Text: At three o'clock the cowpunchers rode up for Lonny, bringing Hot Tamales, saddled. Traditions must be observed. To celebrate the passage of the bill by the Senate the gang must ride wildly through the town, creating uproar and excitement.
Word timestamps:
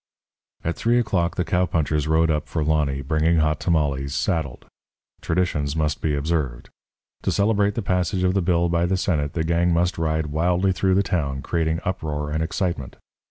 At 0.63 0.75
three 0.77 0.97
o'clock 0.97 1.35
the 1.35 1.45
cowpunchers 1.45 2.07
rode 2.07 2.31
up 2.31 2.47
for 2.47 2.63
Lonny, 2.63 3.03
bringing 3.03 3.37
Hot 3.37 3.59
Tamales, 3.59 4.15
saddled. 4.15 4.65
Traditions 5.21 5.75
must 5.75 6.01
be 6.01 6.15
observed. 6.15 6.71
To 7.21 7.31
celebrate 7.31 7.75
the 7.75 7.83
passage 7.83 8.23
of 8.23 8.33
the 8.33 8.41
bill 8.41 8.67
by 8.67 8.87
the 8.87 8.97
Senate 8.97 9.33
the 9.33 9.43
gang 9.43 9.71
must 9.71 9.99
ride 9.99 10.25
wildly 10.33 10.71
through 10.71 10.95
the 10.95 11.03
town, 11.03 11.43
creating 11.43 11.81
uproar 11.85 12.31
and 12.31 12.41
excitement. 12.41 12.95